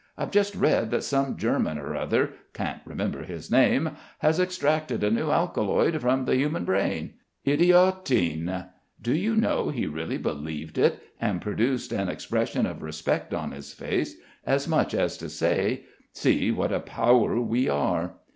I've 0.17 0.31
just 0.31 0.55
read 0.55 0.89
that 0.89 1.03
some 1.03 1.37
German 1.37 1.77
or 1.77 1.95
other 1.95 2.31
can't 2.55 2.81
remember 2.85 3.21
his 3.21 3.51
name 3.51 3.91
has 4.17 4.39
extracted 4.39 5.03
a 5.03 5.11
new 5.11 5.29
alkaloid 5.29 6.01
from 6.01 6.25
the 6.25 6.35
human 6.37 6.65
brain 6.65 7.13
idiotine.' 7.45 8.65
Do 8.99 9.13
you 9.13 9.35
know 9.35 9.69
he 9.69 9.85
really 9.85 10.17
believed 10.17 10.79
it, 10.79 10.99
and 11.21 11.39
produced 11.39 11.91
an 11.91 12.09
expression 12.09 12.65
of 12.65 12.81
respect 12.81 13.31
on 13.31 13.51
his 13.51 13.73
face, 13.73 14.15
as 14.43 14.67
much 14.67 14.95
as 14.95 15.17
to 15.17 15.29
say, 15.29 15.85
'See, 16.13 16.49
what 16.49 16.71
a 16.73 16.79
power 16.79 17.39
we 17.39 17.69
are.'" 17.69 18.15